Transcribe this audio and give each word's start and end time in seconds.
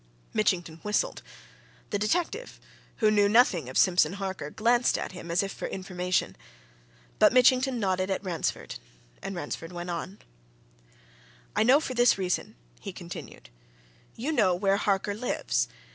Mitchington 0.33 0.77
whistled; 0.81 1.21
the 1.91 1.99
detective, 1.99 2.59
who 2.95 3.11
knew 3.11 3.29
nothing 3.29 3.69
of 3.69 3.77
Simpson 3.77 4.13
Harker, 4.13 4.49
glanced 4.49 4.97
at 4.97 5.11
him 5.11 5.29
as 5.29 5.43
if 5.43 5.51
for 5.53 5.67
information. 5.67 6.35
But 7.19 7.31
Mitchington 7.31 7.79
nodded 7.79 8.09
at 8.09 8.23
Ransford, 8.23 8.79
and 9.21 9.35
Ransford 9.35 9.71
went 9.71 9.91
on. 9.91 10.17
"I 11.55 11.61
know 11.61 11.77
this 11.77 11.83
for 11.85 11.93
this 11.93 12.17
reason," 12.17 12.55
he 12.79 12.91
continued. 12.91 13.51
"You 14.15 14.31
know 14.31 14.55
where 14.55 14.77
Harker 14.77 15.13
lives. 15.13 15.67